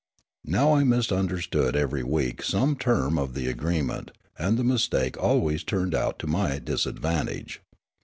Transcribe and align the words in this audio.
Now 0.45 0.73
I 0.73 0.83
misunderstood 0.83 1.75
every 1.75 2.01
week 2.01 2.41
some 2.41 2.75
term 2.75 3.19
of 3.19 3.35
the 3.35 3.45
agreement, 3.47 4.09
and 4.35 4.57
the 4.57 4.63
mistake 4.63 5.15
always 5.21 5.63
turned 5.63 5.93
out 5.93 6.17
to 6.17 6.25
my 6.27 6.57
disadvantage. 6.57 7.61